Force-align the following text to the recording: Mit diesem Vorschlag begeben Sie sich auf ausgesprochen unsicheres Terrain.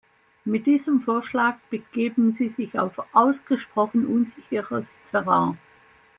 Mit 0.45 0.65
diesem 0.65 1.01
Vorschlag 1.01 1.57
begeben 1.69 2.31
Sie 2.31 2.49
sich 2.49 2.79
auf 2.79 2.93
ausgesprochen 3.13 4.07
unsicheres 4.07 4.99
Terrain. 5.11 5.59